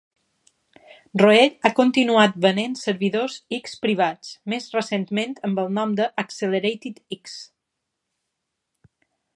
Roell 1.21 1.51
ha 1.67 1.71
continuat 1.79 2.39
venent 2.45 2.73
servidors 2.85 3.35
X 3.59 3.77
privats, 3.85 4.33
més 4.55 4.67
recentment 4.79 5.37
amb 5.49 5.63
el 5.65 5.71
nom 5.81 5.93
de 6.01 6.11
"Accelerated-X". 6.25 7.39